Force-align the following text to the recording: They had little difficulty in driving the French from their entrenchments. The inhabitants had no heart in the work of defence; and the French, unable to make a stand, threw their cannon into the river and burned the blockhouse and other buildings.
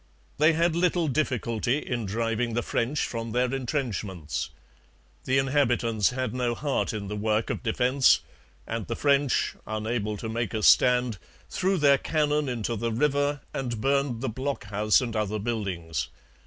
They 0.39 0.53
had 0.53 0.75
little 0.75 1.07
difficulty 1.07 1.77
in 1.77 2.07
driving 2.07 2.55
the 2.55 2.63
French 2.63 3.03
from 3.05 3.33
their 3.33 3.53
entrenchments. 3.53 4.49
The 5.25 5.37
inhabitants 5.37 6.09
had 6.09 6.33
no 6.33 6.55
heart 6.55 6.91
in 6.91 7.07
the 7.07 7.15
work 7.15 7.51
of 7.51 7.61
defence; 7.61 8.21
and 8.65 8.87
the 8.87 8.95
French, 8.95 9.53
unable 9.67 10.17
to 10.17 10.27
make 10.27 10.55
a 10.55 10.63
stand, 10.63 11.19
threw 11.51 11.77
their 11.77 11.99
cannon 11.99 12.49
into 12.49 12.75
the 12.75 12.91
river 12.91 13.41
and 13.53 13.79
burned 13.79 14.21
the 14.21 14.27
blockhouse 14.29 15.01
and 15.01 15.15
other 15.15 15.37
buildings. 15.37 16.07